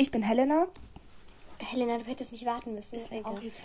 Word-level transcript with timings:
Ich 0.00 0.10
bin 0.10 0.22
Helena. 0.22 0.66
Helena, 1.58 1.98
du 1.98 2.04
hättest 2.04 2.32
nicht 2.32 2.46
warten 2.46 2.74
müssen. 2.74 2.98
Ist 2.98 3.10
mir 3.12 3.26
auch 3.26 3.38
jetzt. 3.42 3.60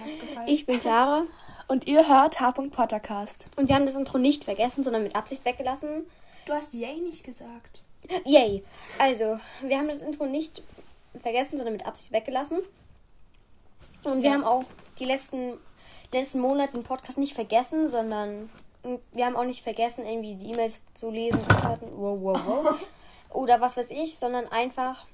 Ich 0.47 0.65
bin 0.65 0.81
Clara. 0.81 1.23
Und 1.69 1.87
ihr 1.87 2.09
hört 2.09 2.41
H. 2.41 2.51
Pottercast. 2.51 3.47
Und 3.55 3.69
wir 3.69 3.75
haben 3.75 3.85
das 3.85 3.95
Intro 3.95 4.17
nicht 4.17 4.43
vergessen, 4.43 4.83
sondern 4.83 5.03
mit 5.03 5.15
Absicht 5.15 5.45
weggelassen. 5.45 6.03
Du 6.45 6.51
hast 6.51 6.73
Yay 6.73 6.99
nicht 6.99 7.23
gesagt. 7.23 7.79
Yay. 8.25 8.65
Also, 8.99 9.39
wir 9.61 9.77
haben 9.77 9.87
das 9.87 10.01
Intro 10.01 10.25
nicht 10.25 10.61
vergessen, 11.21 11.55
sondern 11.55 11.71
mit 11.71 11.85
Absicht 11.85 12.11
weggelassen. 12.11 12.57
Und 14.03 14.21
wir 14.21 14.31
Ja. 14.31 14.35
haben 14.35 14.43
auch 14.43 14.65
die 14.99 15.05
letzten, 15.05 15.53
letzten 16.11 16.41
Monate 16.41 16.73
den 16.73 16.83
Podcast 16.83 17.17
nicht 17.17 17.33
vergessen, 17.33 17.87
sondern 17.87 18.49
wir 19.13 19.25
haben 19.25 19.37
auch 19.37 19.45
nicht 19.45 19.63
vergessen, 19.63 20.05
irgendwie 20.05 20.35
die 20.35 20.51
E-Mails 20.51 20.81
zu 20.95 21.11
lesen. 21.11 21.39
Wow, 21.63 21.79
wow, 21.95 22.41
wow. 22.45 22.87
Oder 23.29 23.61
was 23.61 23.77
weiß 23.77 23.89
ich, 23.91 24.17
sondern 24.19 24.49
einfach 24.49 25.07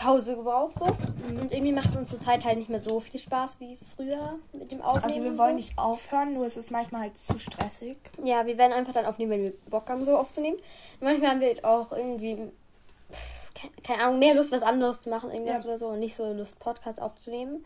Pause 0.00 0.34
gebraucht 0.36 0.78
so. 0.78 0.86
Und 0.86 1.52
irgendwie 1.52 1.72
macht 1.72 1.90
es 1.90 1.96
uns 1.96 2.10
zurzeit 2.10 2.44
halt 2.44 2.58
nicht 2.58 2.70
mehr 2.70 2.80
so 2.80 3.00
viel 3.00 3.20
Spaß 3.20 3.60
wie 3.60 3.76
früher 3.94 4.38
mit 4.52 4.72
dem 4.72 4.80
Aufnehmen. 4.80 5.04
Also 5.04 5.22
wir 5.22 5.30
und 5.32 5.38
wollen 5.38 5.50
so. 5.50 5.56
nicht 5.56 5.78
aufhören, 5.78 6.32
nur 6.34 6.46
es 6.46 6.56
ist 6.56 6.70
manchmal 6.70 7.02
halt 7.02 7.18
zu 7.18 7.38
stressig. 7.38 7.98
Ja, 8.24 8.46
wir 8.46 8.56
werden 8.56 8.72
einfach 8.72 8.94
dann 8.94 9.04
aufnehmen, 9.04 9.30
wenn 9.32 9.44
wir 9.44 9.52
Bock 9.68 9.88
haben, 9.88 10.02
so 10.02 10.16
aufzunehmen. 10.16 10.58
Manchmal 11.00 11.30
haben 11.30 11.40
wir 11.40 11.48
halt 11.48 11.64
auch 11.64 11.92
irgendwie, 11.92 12.50
keine 13.84 14.02
Ahnung, 14.04 14.18
mehr 14.18 14.34
Lust, 14.34 14.52
was 14.52 14.62
anderes 14.62 15.00
zu 15.02 15.10
machen, 15.10 15.30
irgendwas 15.30 15.64
Ja. 15.64 15.68
oder 15.68 15.78
so, 15.78 15.88
und 15.88 16.00
nicht 16.00 16.16
so 16.16 16.32
Lust, 16.32 16.58
Podcast 16.58 17.00
aufzunehmen. 17.00 17.64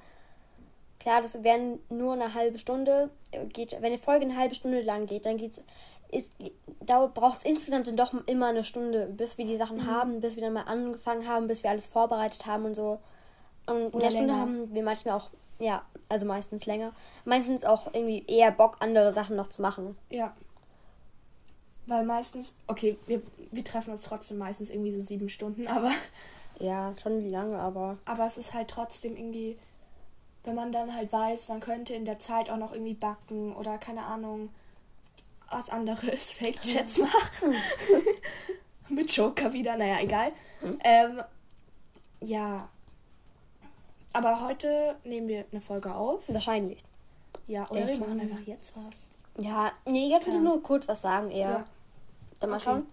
Klar, 1.05 1.21
das 1.21 1.43
wären 1.45 1.81
nur 1.91 2.15
eine 2.15 2.33
halbe 2.33 2.59
Stunde. 2.59 3.11
Geht, 3.53 3.73
wenn 3.73 3.85
eine 3.85 3.99
Folge 3.99 4.25
eine 4.25 4.39
halbe 4.39 4.55
Stunde 4.55 4.81
lang 4.81 5.05
geht, 5.05 5.27
dann 5.27 5.37
geht's, 5.37 5.61
ist, 6.11 6.33
dauert, 6.81 7.13
braucht 7.13 7.41
es 7.41 7.45
insgesamt 7.45 7.87
dann 7.87 7.97
doch 7.99 8.15
immer 8.27 8.47
eine 8.47 8.65
Stunde, 8.65 9.05
bis 9.07 9.37
wir 9.37 9.45
die 9.45 9.59
Sachen 9.59 9.77
Mhm. 9.83 9.87
haben, 9.87 10.21
bis 10.21 10.35
wir 10.37 10.43
dann 10.43 10.55
mal 10.55 10.63
angefangen 10.63 11.29
haben, 11.29 11.47
bis 11.47 11.63
wir 11.63 11.69
alles 11.69 11.87
vorbereitet 11.87 12.47
haben 12.47 12.65
und 12.65 12.75
so. 12.75 13.01
Und 13.67 13.93
in 13.93 14.01
der 14.01 14.11
Stunde 14.11 14.29
länger. 14.29 14.41
haben 14.41 14.73
wir 14.73 14.83
manchmal 14.83 15.15
auch, 15.19 15.29
ja, 15.59 15.85
also 16.09 16.25
meistens 16.25 16.65
länger, 16.65 16.93
meistens 17.27 17.65
auch 17.67 17.93
irgendwie 17.93 18.25
eher 18.27 18.51
Bock, 18.51 18.79
andere 18.81 19.13
Sachen 19.13 19.37
noch 19.37 19.51
zu 19.51 19.61
machen. 19.61 19.99
Ja. 20.09 20.35
Weil 21.87 22.07
meistens, 22.07 22.55
okay, 22.67 22.97
wir, 23.07 23.21
wir 23.53 23.63
treffen 23.63 23.91
uns 23.93 24.05
trotzdem 24.05 24.39
meistens 24.39 24.71
irgendwie 24.71 24.93
so 24.93 25.03
sieben 25.03 25.29
Stunden, 25.29 25.67
aber, 25.67 25.91
Ja, 26.61 26.95
schon 27.03 27.31
lange, 27.31 27.59
aber. 27.59 27.99
aber 28.07 28.25
es 28.25 28.39
ist 28.39 28.55
halt 28.55 28.69
trotzdem 28.69 29.17
irgendwie, 29.19 29.59
wenn 30.45 30.55
man 30.55 30.73
dann 30.73 30.95
halt 30.95 31.13
weiß, 31.13 31.49
man 31.49 31.61
könnte 31.61 31.95
in 31.95 32.05
der 32.05 32.19
Zeit 32.19 32.51
auch 32.51 32.57
noch 32.57 32.73
irgendwie 32.73 32.95
backen 32.95 33.55
oder 33.57 33.79
keine 33.79 34.03
Ahnung, 34.05 34.51
was 35.51 35.71
anderes, 35.71 36.31
Fake-Chats 36.39 36.99
machen. 36.99 37.55
Mit 38.89 39.11
Joker 39.17 39.53
wieder, 39.53 39.77
naja, 39.77 39.97
egal. 40.01 40.33
Ähm, 40.83 41.23
ja. 42.21 42.69
Aber 44.13 44.41
heute 44.43 44.97
nehmen 45.05 45.27
wir 45.29 45.45
eine 45.51 45.61
Folge 45.61 45.95
auf. 45.95 46.23
Wahrscheinlich. 46.29 46.79
Ja, 47.47 47.69
oder 47.71 47.87
wir 47.89 47.99
machen 47.99 48.21
einfach 48.21 48.41
jetzt 48.47 48.73
was. 48.77 49.45
Ja, 49.45 49.73
nee, 49.85 50.09
jetzt 50.09 50.27
würde 50.27 50.39
ich 50.39 50.45
Ja. 50.45 50.51
nur 50.51 50.63
kurz 50.63 50.87
was 50.87 51.03
sagen 51.03 51.31
eher. 51.31 51.49
Ja. 51.51 51.65
Dann 52.41 52.51
mal 52.51 52.57
Okay. 52.57 52.65
schauen. 52.65 52.87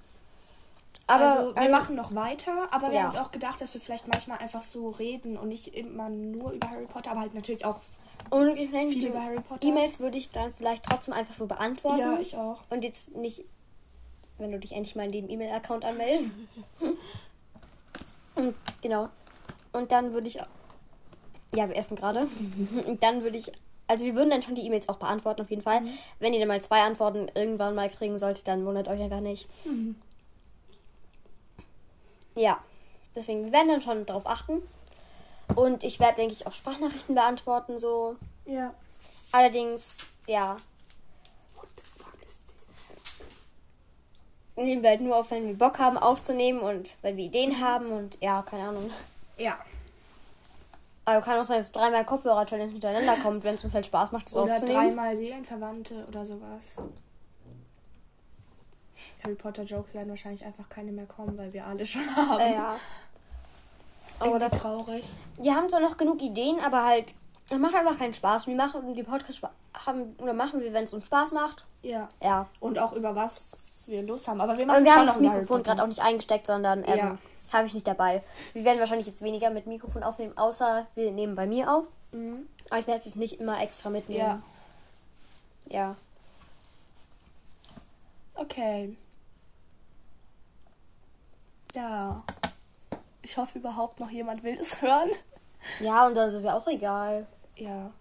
Aber 1.07 1.25
also, 1.25 1.55
wir 1.55 1.63
ähm, 1.63 1.71
machen 1.71 1.95
noch 1.95 2.15
weiter, 2.15 2.69
aber 2.71 2.87
wir 2.87 2.93
ja. 2.93 3.01
haben 3.01 3.07
uns 3.07 3.17
auch 3.17 3.31
gedacht, 3.31 3.59
dass 3.59 3.73
wir 3.73 3.81
vielleicht 3.81 4.07
manchmal 4.07 4.37
einfach 4.37 4.61
so 4.61 4.89
reden 4.89 5.37
und 5.37 5.49
nicht 5.49 5.75
immer 5.75 6.09
nur 6.09 6.51
über 6.51 6.69
Harry 6.69 6.85
Potter, 6.85 7.11
aber 7.11 7.21
halt 7.21 7.33
natürlich 7.33 7.65
auch 7.65 7.81
und 8.29 8.55
ich 8.57 8.71
meine, 8.71 8.89
viel 8.89 9.07
über 9.07 9.21
Harry 9.21 9.41
Potter. 9.41 9.67
E-Mails 9.67 9.99
würde 9.99 10.17
ich 10.17 10.29
dann 10.29 10.53
vielleicht 10.53 10.85
trotzdem 10.85 11.13
einfach 11.13 11.33
so 11.33 11.47
beantworten. 11.47 11.99
Ja, 11.99 12.17
ich 12.19 12.37
auch. 12.37 12.61
Und 12.69 12.83
jetzt 12.83 13.15
nicht, 13.15 13.43
wenn 14.37 14.51
du 14.51 14.59
dich 14.59 14.71
endlich 14.71 14.95
mal 14.95 15.05
in 15.05 15.11
dem 15.11 15.29
E-Mail-Account 15.29 15.83
anmeldest. 15.83 16.31
und 18.35 18.55
genau. 18.81 19.09
Und 19.73 19.91
dann 19.91 20.13
würde 20.13 20.29
ich. 20.29 20.35
Ja, 21.53 21.67
wir 21.67 21.75
essen 21.75 21.97
gerade. 21.97 22.27
Und 22.87 23.03
dann 23.03 23.23
würde 23.23 23.37
ich. 23.37 23.51
Also 23.87 24.05
wir 24.05 24.15
würden 24.15 24.29
dann 24.29 24.41
schon 24.41 24.55
die 24.55 24.65
E-Mails 24.65 24.87
auch 24.87 24.95
beantworten, 24.95 25.41
auf 25.41 25.49
jeden 25.49 25.63
Fall. 25.63 25.81
Wenn 26.19 26.33
ihr 26.33 26.39
dann 26.39 26.47
mal 26.47 26.61
zwei 26.61 26.83
Antworten 26.83 27.29
irgendwann 27.35 27.75
mal 27.75 27.89
kriegen 27.89 28.17
solltet, 28.19 28.47
dann 28.47 28.65
wundert 28.65 28.87
euch 28.87 29.01
einfach 29.01 29.19
nicht. 29.19 29.49
Ja. 32.35 32.59
Deswegen, 33.15 33.45
wir 33.45 33.51
werden 33.51 33.67
dann 33.67 33.81
schon 33.81 34.05
darauf 34.05 34.25
achten. 34.25 34.61
Und 35.55 35.83
ich 35.83 35.99
werde, 35.99 36.15
denke 36.15 36.33
ich, 36.33 36.47
auch 36.47 36.53
Sprachnachrichten 36.53 37.15
beantworten, 37.15 37.77
so. 37.79 38.15
Ja. 38.45 38.73
Allerdings, 39.31 39.97
ja, 40.27 40.57
nehmen 44.55 44.83
wir 44.83 44.89
halt 44.91 45.01
nur 45.01 45.15
auf, 45.17 45.31
wenn 45.31 45.47
wir 45.47 45.57
Bock 45.57 45.79
haben 45.79 45.97
aufzunehmen 45.97 46.59
und 46.59 46.95
wenn 47.01 47.17
wir 47.17 47.25
Ideen 47.25 47.59
haben 47.59 47.91
und 47.91 48.17
ja, 48.21 48.41
keine 48.43 48.69
Ahnung. 48.69 48.91
Ja. 49.37 49.57
Aber 51.05 51.21
kann 51.21 51.39
auch 51.39 51.45
sein, 51.45 51.59
dass 51.59 51.71
dreimal 51.71 52.05
Kopfhörer-Challenge 52.05 52.71
hintereinander 52.71 53.15
kommt, 53.21 53.43
wenn 53.43 53.55
es 53.55 53.63
uns 53.63 53.73
halt 53.73 53.85
Spaß 53.85 54.11
macht, 54.11 54.27
das 54.27 54.37
Oder 54.37 54.53
aufzunehmen. 54.53 54.77
dreimal 54.77 55.15
Seelenverwandte 55.15 56.05
oder 56.07 56.25
sowas. 56.25 56.75
Harry 59.23 59.35
Potter 59.35 59.63
Jokes 59.63 59.93
werden 59.93 60.09
wahrscheinlich 60.09 60.43
einfach 60.45 60.67
keine 60.69 60.91
mehr 60.91 61.05
kommen, 61.05 61.37
weil 61.37 61.53
wir 61.53 61.65
alle 61.65 61.85
schon 61.85 62.15
haben. 62.15 62.39
Äh, 62.39 62.53
ja. 62.53 62.75
Oder 64.19 64.51
traurig. 64.51 65.05
wir 65.37 65.55
haben 65.55 65.69
zwar 65.69 65.79
noch 65.79 65.97
genug 65.97 66.21
Ideen, 66.21 66.59
aber 66.59 66.85
halt, 66.85 67.05
es 67.49 67.57
macht 67.57 67.73
einfach 67.73 67.97
keinen 67.97 68.13
Spaß. 68.13 68.45
Wir 68.47 68.55
machen 68.55 68.93
die 68.93 69.03
Podcasts 69.03 69.41
haben 69.73 70.15
oder 70.19 70.33
machen 70.33 70.61
wir, 70.61 70.71
wenn 70.73 70.83
es 70.83 70.93
uns 70.93 71.05
Spaß 71.07 71.31
macht. 71.31 71.65
Ja. 71.81 72.07
Ja. 72.21 72.47
Und 72.59 72.77
auch 72.77 72.93
über 72.93 73.15
was 73.15 73.83
wir 73.87 74.03
Lust 74.03 74.27
haben. 74.27 74.39
Aber 74.39 74.57
wir 74.57 74.63
Aber 74.65 74.73
machen 74.73 74.85
wir 74.85 74.91
schon 74.91 74.99
haben 74.99 75.05
noch 75.07 75.13
das 75.15 75.21
Mikrofon 75.21 75.63
gerade 75.63 75.81
auch 75.83 75.87
nicht 75.87 76.01
eingesteckt, 76.01 76.45
sondern 76.45 76.83
ähm, 76.87 76.97
Ja. 76.97 77.17
habe 77.51 77.65
ich 77.65 77.73
nicht 77.73 77.87
dabei. 77.87 78.21
Wir 78.53 78.63
werden 78.63 78.79
wahrscheinlich 78.79 79.07
jetzt 79.07 79.23
weniger 79.23 79.49
mit 79.49 79.65
Mikrofon 79.65 80.03
aufnehmen, 80.03 80.37
außer 80.37 80.85
wir 80.93 81.11
nehmen 81.11 81.33
bei 81.35 81.47
mir 81.47 81.73
auf. 81.73 81.85
Mhm. 82.11 82.47
Aber 82.69 82.79
ich 82.79 82.87
werde 82.87 82.99
es 83.03 83.15
nicht 83.15 83.39
immer 83.39 83.61
extra 83.61 83.89
mitnehmen. 83.89 84.19
Ja. 84.19 85.79
Ja. 85.79 85.95
Okay. 88.35 88.95
Ja. 91.73 92.23
Ich 93.21 93.37
hoffe 93.37 93.59
überhaupt 93.59 93.99
noch 93.99 94.09
jemand 94.09 94.43
will 94.43 94.57
es 94.59 94.81
hören. 94.81 95.09
Ja, 95.79 96.07
und 96.07 96.15
dann 96.15 96.27
ist 96.29 96.35
es 96.35 96.43
ja 96.43 96.57
auch 96.57 96.67
egal. 96.67 97.27
Ja. 97.55 97.91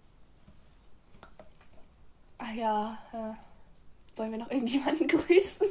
Ah 2.39 2.51
ja, 2.55 2.97
äh, 3.13 4.17
wollen 4.17 4.31
wir 4.31 4.39
noch 4.39 4.49
irgendjemanden 4.49 5.07
grüßen? 5.07 5.67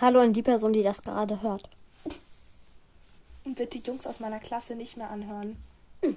Hallo 0.00 0.20
an 0.20 0.32
die 0.32 0.42
Person, 0.42 0.72
die 0.72 0.82
das 0.82 1.02
gerade 1.02 1.42
hört. 1.42 1.68
Und 3.44 3.54
bitte 3.56 3.78
Jungs 3.78 4.06
aus 4.06 4.20
meiner 4.20 4.40
Klasse 4.40 4.74
nicht 4.74 4.96
mehr 4.96 5.10
anhören. 5.10 5.56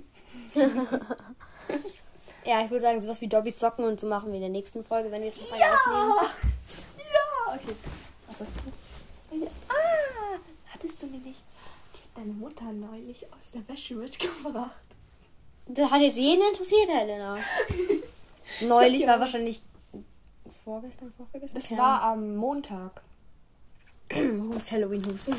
Ja, 2.47 2.63
ich 2.63 2.71
würde 2.71 2.83
sagen, 2.83 3.01
sowas 3.01 3.19
wie 3.19 3.27
Dobbys 3.27 3.59
Socken 3.59 3.83
und 3.83 3.99
so 3.99 4.07
machen 4.07 4.29
wir 4.29 4.35
in 4.35 4.41
der 4.41 4.49
nächsten 4.49 4.81
Folge, 4.85 5.11
wenn 5.11 5.21
wir 5.21 5.27
jetzt 5.27 5.41
noch 5.41 5.51
eine 5.51 5.65
aufnehmen. 5.65 6.13
Ja! 6.97 7.53
Okay. 7.53 7.75
Was 8.27 8.39
hast 8.39 8.51
du? 8.55 9.45
Ah! 9.67 9.86
Hattest 10.79 11.01
du 11.01 11.07
mir 11.07 11.17
nicht. 11.19 11.41
Die 11.93 11.99
hat 11.99 12.17
deine 12.23 12.33
Mutter 12.33 12.71
neulich 12.71 13.25
aus 13.33 13.51
der 13.53 13.67
Wäsche 13.67 13.95
mitgebracht. 13.95 14.71
Das 15.67 15.89
hat 15.89 16.01
jetzt 16.01 16.17
jeden 16.17 16.41
interessiert, 16.47 16.87
Helena. 16.89 17.37
Neulich 18.61 19.01
Ja. 19.01 19.07
war 19.09 19.19
wahrscheinlich 19.19 19.61
vorgestern, 20.63 21.11
vorgestern. 21.17 21.59
Das 21.59 21.67
Keine 21.69 21.81
war 21.81 22.01
am 22.03 22.35
Montag. 22.37 23.01
Hust, 24.13 24.71
Halloween, 24.71 25.03
Hust. 25.11 25.29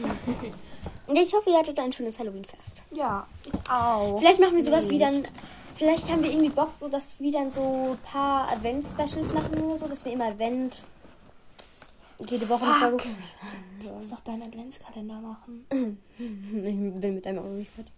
Ich 1.14 1.32
hoffe, 1.34 1.50
ihr 1.50 1.58
hattet 1.58 1.78
ein 1.78 1.92
schönes 1.92 2.18
Halloween-Fest. 2.18 2.82
Ja, 2.92 3.26
ich 3.46 3.70
auch. 3.70 4.18
Vielleicht 4.18 4.40
machen 4.40 4.56
wir 4.56 4.64
sowas 4.64 4.82
Nicht. 4.86 4.90
wie 4.90 4.98
dann. 4.98 5.24
Vielleicht 5.76 6.10
haben 6.10 6.22
wir 6.24 6.30
irgendwie 6.30 6.50
Bock, 6.50 6.72
so 6.76 6.88
dass 6.88 7.18
wir 7.20 7.30
dann 7.32 7.50
so 7.52 7.92
ein 7.92 7.98
paar 7.98 8.50
Advents-Specials 8.50 9.32
machen 9.32 9.54
oder 9.62 9.76
so, 9.76 9.86
dass 9.88 10.04
wir 10.04 10.12
immer 10.12 10.26
Advent. 10.26 10.82
Jede 12.26 12.48
Woche 12.48 12.64
eine. 12.64 12.74
Folge. 12.74 13.04
Du 13.82 13.90
musst 13.90 14.10
doch 14.12 14.20
deinen 14.20 14.42
Adventskalender 14.42 15.20
machen. 15.20 15.66
Ich 16.18 17.00
bin 17.00 17.14
mit 17.14 17.26
einem 17.26 17.36
noch 17.36 17.44
nicht 17.44 17.70
fertig. 17.70 17.92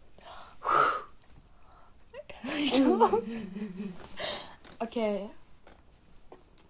Okay. 4.79 5.29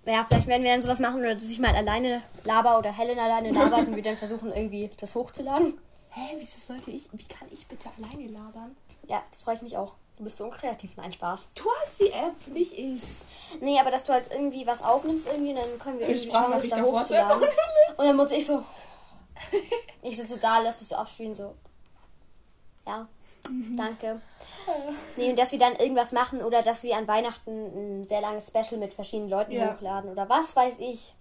Ja, 0.06 0.24
vielleicht 0.28 0.46
werden 0.46 0.64
wir 0.64 0.72
dann 0.72 0.82
sowas 0.82 0.98
machen 0.98 1.20
oder 1.20 1.34
dass 1.34 1.44
ich 1.44 1.58
mal 1.58 1.74
alleine 1.74 2.22
laber 2.44 2.78
oder 2.78 2.90
Helen 2.90 3.18
alleine 3.18 3.50
labert 3.50 3.86
und 3.86 3.94
wir 3.94 4.02
dann 4.02 4.16
versuchen, 4.16 4.52
irgendwie 4.52 4.90
das 4.96 5.14
hochzuladen. 5.14 5.78
Hä, 6.10 6.36
wieso 6.38 6.58
sollte 6.58 6.90
ich. 6.90 7.08
Wie 7.12 7.24
kann 7.24 7.46
ich 7.52 7.66
bitte 7.66 7.88
alleine 7.98 8.26
labern? 8.28 8.76
Ja, 9.06 9.22
das 9.30 9.42
freue 9.42 9.56
ich 9.56 9.62
mich 9.62 9.76
auch. 9.76 9.94
Du 10.20 10.24
bist 10.24 10.36
so 10.36 10.44
unkreativ. 10.44 10.90
Nein, 10.98 11.10
Spaß. 11.14 11.40
Du 11.54 11.64
hast 11.80 11.98
die 11.98 12.12
App, 12.12 12.46
nicht 12.48 12.78
ich. 12.78 13.02
Nee, 13.62 13.80
aber 13.80 13.90
dass 13.90 14.04
du 14.04 14.12
halt 14.12 14.30
irgendwie 14.30 14.66
was 14.66 14.82
aufnimmst 14.82 15.26
irgendwie 15.26 15.52
und 15.52 15.56
dann 15.56 15.78
können 15.78 15.98
wir 15.98 16.06
irgendwie 16.10 16.30
schauen, 16.30 16.52
das 16.52 16.68
da 16.68 16.82
hochzuladen. 16.82 17.48
Und 17.96 18.04
dann 18.04 18.16
muss 18.16 18.30
ich 18.30 18.46
so. 18.46 18.62
Ich 20.02 20.18
sitze 20.18 20.34
so 20.34 20.40
da, 20.40 20.58
lass 20.58 20.78
das 20.78 20.90
so 20.90 20.96
abspielen, 20.96 21.34
so. 21.34 21.54
Ja, 22.86 23.08
danke. 23.76 24.20
Nee, 25.16 25.30
und 25.30 25.38
dass 25.38 25.52
wir 25.52 25.58
dann 25.58 25.76
irgendwas 25.76 26.12
machen 26.12 26.42
oder 26.42 26.62
dass 26.62 26.82
wir 26.82 26.98
an 26.98 27.08
Weihnachten 27.08 28.02
ein 28.02 28.06
sehr 28.06 28.20
langes 28.20 28.48
Special 28.48 28.78
mit 28.78 28.92
verschiedenen 28.92 29.30
Leuten 29.30 29.52
Ja. 29.52 29.72
hochladen 29.72 30.10
oder 30.10 30.28
was 30.28 30.54
weiß 30.54 30.74
ich. 30.80 31.14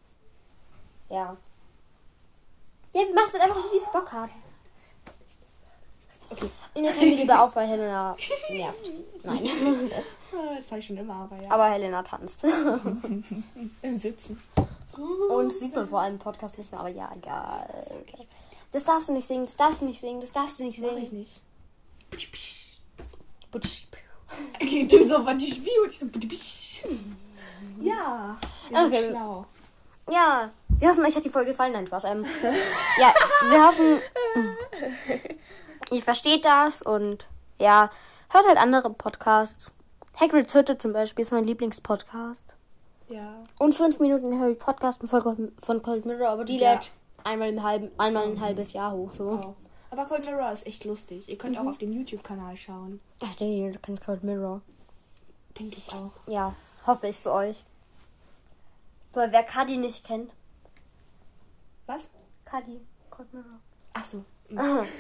Ja. 1.10 1.38
Ja, 2.94 3.02
wir 3.02 3.14
machen 3.16 3.28
es 3.28 3.34
halt 3.40 3.44
einfach, 3.44 3.72
wie 3.72 3.78
es 3.78 3.92
Bock 3.94 4.12
haben. 4.12 4.32
Und 6.76 6.84
jetzt 6.84 7.00
nehmen 7.00 7.12
wir 7.12 7.18
lieber 7.18 7.44
auf, 7.44 7.56
weil 7.56 7.68
Helena 7.68 8.16
nervt. 8.50 8.90
Nein. 9.24 9.50
Ah, 10.32 10.58
Das 10.58 10.68
habe 10.70 10.80
ich 10.80 10.86
schon 10.86 10.98
immer, 10.98 11.16
aber 11.28 11.42
ja. 11.42 11.50
Aber 11.50 11.72
Helena 11.72 12.04
tanzt. 12.04 12.44
Im 13.82 13.98
Sitzen. 13.98 14.40
Und 15.32 15.52
sieht 15.52 15.74
man 15.74 15.88
vor 15.90 16.02
allem 16.02 16.14
im 16.14 16.20
Podcast 16.20 16.56
nicht 16.60 16.70
mehr, 16.72 16.80
aber 16.82 16.90
ja, 16.90 17.10
egal. 17.16 17.68
Das 18.72 18.84
darfst 18.84 19.10
du 19.10 19.14
nicht 19.14 19.28
singen, 19.28 19.48
das 19.48 19.56
darfst 19.56 19.82
du 19.82 19.86
nicht 19.86 20.00
singen, 20.00 20.22
das 20.22 20.32
darfst 20.32 20.60
du 20.60 20.66
nicht 20.66 20.80
Mach 20.80 20.90
ich 20.98 21.10
singen. 21.10 21.20
nicht. 21.20 21.42
Butsch. 23.52 23.86
Du 24.90 25.04
so, 25.08 25.26
was 25.26 25.42
ich 25.42 25.56
spiele 25.56 25.82
und 25.82 25.92
ich 25.92 26.00
so. 26.84 26.88
Ja. 27.82 28.38
Okay. 28.72 29.10
schlau. 29.10 29.46
Ja, 30.12 30.52
wir 30.80 30.90
hoffen, 30.90 31.06
euch 31.06 31.16
hat 31.16 31.26
die 31.26 31.30
Folge 31.32 31.52
gefallen. 31.52 31.74
Nein, 31.74 31.88
Spaß. 31.88 32.04
Ähm, 32.04 32.24
ja, 33.00 33.14
wir 33.50 33.68
hoffen, 33.68 34.00
ihr 35.92 36.02
versteht 36.02 36.46
das 36.46 36.82
und 36.82 37.26
ja, 37.60 37.90
hört 38.30 38.48
halt 38.48 38.58
andere 38.58 38.90
Podcasts. 38.92 39.72
Hagrid's 40.20 40.54
Hütte 40.54 40.78
zum 40.78 40.94
Beispiel 40.94 41.24
ist 41.24 41.32
mein 41.32 41.46
Lieblingspodcast. 41.46 42.56
Ja. 43.10 43.36
Und 43.58 43.74
5 43.74 44.00
Minuten 44.00 44.40
Harry 44.40 44.54
Podcast 44.56 45.02
von 45.06 45.22
Cold, 45.22 45.52
von 45.62 45.82
Cold 45.82 46.06
Mirror, 46.06 46.30
aber 46.30 46.46
die 46.46 46.58
Ja. 46.58 46.74
lädt 46.74 46.92
einmal 47.24 47.50
im 47.50 47.64
halben, 47.64 47.90
einmal 47.98 48.26
ein 48.26 48.40
halbes 48.40 48.74
Jahr 48.74 48.92
hoch. 48.92 49.12
So. 49.16 49.26
Wow. 49.32 49.56
Aber 49.92 50.06
Cold 50.06 50.26
Mirror 50.26 50.52
ist 50.52 50.68
echt 50.68 50.86
lustig. 50.86 51.28
Ihr 51.28 51.38
könnt 51.38 51.58
auch 51.58 51.66
auf 51.66 51.80
dem 51.80 51.92
YouTube-Kanal 51.92 52.56
schauen. 52.58 53.00
Ach, 53.24 53.40
nee, 53.40 53.66
ihr 53.68 53.78
kennt 53.80 54.02
Cold 54.06 54.24
Mirror. 54.24 54.62
Denke 55.58 55.78
ich 55.78 55.92
auch. 55.92 56.12
Ja, 56.28 56.54
hoffe 56.86 57.08
ich 57.08 57.18
für 57.18 57.32
euch. 57.32 57.66
Weil 59.14 59.32
wer 59.32 59.44
Cuddy 59.44 59.78
nicht 59.78 60.06
kennt. 60.06 60.32
Was? 61.88 62.10
Cuddy, 62.46 62.80
Cold 63.10 63.34
Mirror. 63.34 63.60
Achso. 63.94 64.24
Aha. 64.56 64.86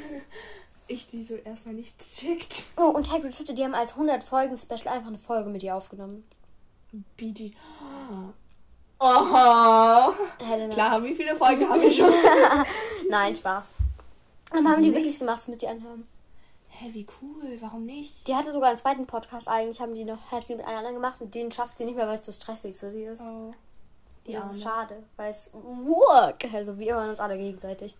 Ich, 0.89 1.07
die 1.07 1.24
so 1.24 1.36
erstmal 1.36 1.75
nichts 1.75 2.12
checkt. 2.19 2.63
Oh, 2.75 2.89
und 2.89 3.12
Hagrid's 3.12 3.39
Hütte, 3.39 3.53
die 3.53 3.63
haben 3.63 3.75
als 3.75 3.91
100 3.91 4.24
Folgen 4.24 4.57
Special 4.57 4.88
einfach 4.94 5.07
eine 5.07 5.18
Folge 5.19 5.50
mit 5.50 5.63
ihr 5.63 5.75
aufgenommen. 5.75 6.24
BD. 7.15 7.53
Aha. 9.00 10.13
Helena. 10.39 10.74
Klar, 10.74 11.03
wie 11.03 11.15
viele 11.15 11.36
Folgen 11.36 11.69
haben 11.69 11.81
wir 11.81 11.94
schon? 11.94 12.12
Nein, 13.09 13.36
Spaß. 13.36 13.69
Aber 14.51 14.69
haben 14.69 14.81
die 14.81 14.89
Nicht? 14.89 14.97
wirklich 14.97 15.19
gemacht, 15.19 15.47
mit 15.47 15.62
ihr 15.63 15.69
anhören. 15.69 16.07
Hä, 16.69 16.89
wie 16.94 17.06
cool. 17.21 17.57
Warum 17.62 17.85
nicht? 17.85 18.27
Die 18.27 18.35
hatte 18.35 18.51
sogar 18.51 18.69
einen 18.69 18.77
zweiten 18.77 19.06
Podcast 19.06 19.47
eigentlich, 19.47 19.80
haben 19.80 19.94
die 19.94 20.06
noch, 20.06 20.31
hat 20.31 20.47
sie 20.47 20.56
mit 20.56 20.65
einer 20.65 20.77
anderen 20.80 20.95
gemacht 20.95 21.21
und 21.21 21.35
den 21.35 21.51
schafft 21.51 21.77
sie 21.77 21.85
nicht 21.85 21.95
mehr, 21.95 22.07
weil 22.07 22.15
es 22.15 22.24
zu 22.24 22.33
stressig 22.33 22.75
für 22.75 22.89
sie 22.89 23.03
ist. 23.03 23.21
Oh. 23.21 23.53
Die 24.25 24.33
das 24.33 24.56
ist 24.56 24.65
Arme. 24.65 24.75
schade, 24.89 25.03
weil 25.18 25.30
es 25.30 25.50
work. 25.53 26.45
Also 26.53 26.77
wir 26.80 26.95
hören 26.95 27.09
uns 27.09 27.19
alle 27.19 27.38
gegenseitig. 27.38 27.95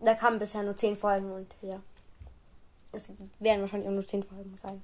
Da 0.00 0.14
kamen 0.14 0.38
bisher 0.38 0.62
nur 0.62 0.76
10 0.76 0.96
Folgen 0.98 1.32
und 1.32 1.46
ja. 1.62 1.80
Es 2.94 3.10
werden 3.40 3.60
wahrscheinlich 3.62 3.88
auch 3.88 3.92
nur 3.92 4.06
10 4.06 4.22
Folgen 4.22 4.56
sein. 4.56 4.82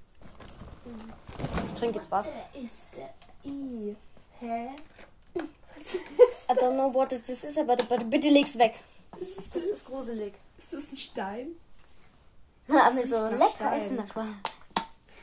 Ich 1.66 1.72
trinke 1.74 1.98
jetzt 1.98 2.10
was. 2.10 2.26
ist 2.54 2.88
der 2.96 3.12
I? 3.44 3.96
Hä? 4.40 4.68
I 5.36 6.52
don't 6.52 6.74
know 6.74 6.92
what 6.92 7.10
this 7.10 7.44
is, 7.44 7.56
aber 7.56 7.76
bitte, 7.76 8.04
bitte 8.04 8.28
leg's 8.28 8.56
weg. 8.58 8.74
Was 9.12 9.20
ist 9.28 9.36
Das 9.54 9.62
das? 9.62 9.64
ist 9.64 9.84
gruselig. 9.86 10.34
Ist 10.58 10.72
das 10.72 10.90
ein 10.90 10.96
Stein? 10.96 11.48
Aber 12.68 12.96
riecht 12.96 13.06
so 13.06 13.16
nach 13.16 13.30
lecker 13.32 13.48
Stein. 13.56 13.80
essen, 13.80 13.96
das 13.96 14.16
war. 14.16 14.26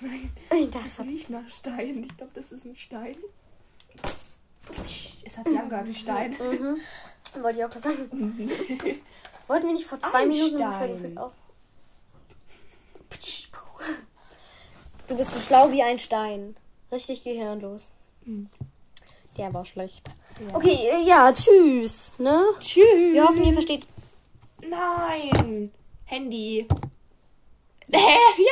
Nein, 0.02 0.32
Ich 0.54 0.70
das 0.70 0.84
dachte, 0.84 1.02
riecht 1.10 1.30
nach 1.30 1.50
Stein. 1.50 2.04
Ich 2.10 2.18
glaube, 2.18 2.32
das 2.36 2.52
ist 2.52 2.66
ein 2.66 2.76
Stein. 2.76 3.16
Es 5.26 5.38
hat 5.38 5.48
sich 5.48 5.58
angehört 5.60 5.88
wie 5.88 5.94
Stein. 5.94 6.32
mhm. 6.32 7.42
Wollte 7.42 7.60
ich 7.60 7.66
auch 7.66 7.70
gerade 7.70 7.82
sagen. 7.90 8.52
Wollten 9.48 9.68
wir 9.68 9.74
nicht 9.74 9.86
vor 9.86 10.00
zwei 10.00 10.20
Ein 10.20 10.28
Minuten 10.30 10.56
Stein. 10.58 10.92
ungefähr 10.92 11.24
auf. 11.24 11.32
Du 15.08 15.16
bist 15.16 15.34
so 15.34 15.40
schlau 15.40 15.72
wie 15.72 15.82
ein 15.82 16.00
Stein. 16.00 16.56
Richtig 16.92 17.24
gehirnlos. 17.24 17.88
Mhm. 18.26 18.50
Der 19.38 19.54
war 19.54 19.66
schlecht. 19.66 20.04
Ja. 20.40 20.56
Okay, 20.56 20.90
äh, 20.92 21.08
ja, 21.08 21.32
tschüss. 21.32 22.14
Ne? 22.18 22.42
Tschüss. 22.60 23.14
Wir 23.14 23.24
hoffen, 23.24 23.44
ihr 23.44 23.54
versteht 23.54 23.88
Nein. 24.62 25.72
Handy. 26.06 26.68
Hä? 27.92 28.18